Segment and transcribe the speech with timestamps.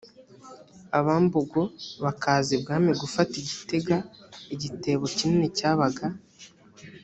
[0.99, 1.61] abambogo
[2.03, 3.97] bakaza ibwami gufata igitenga
[4.53, 6.05] igitebo kinini cyabaga